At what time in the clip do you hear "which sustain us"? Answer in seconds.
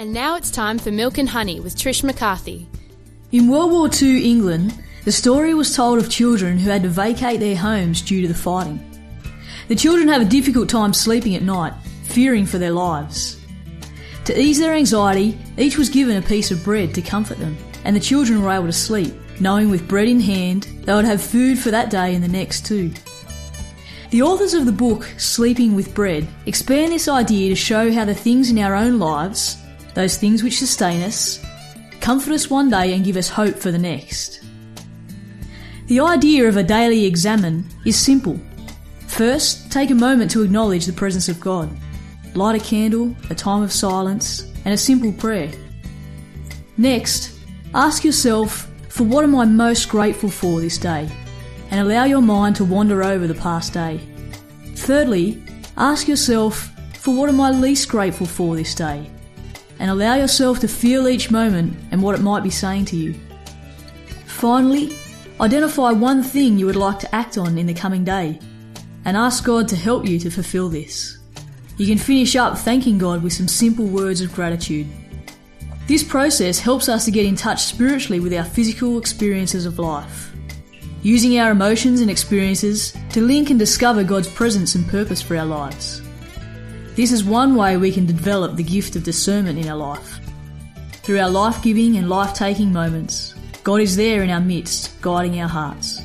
30.42-31.44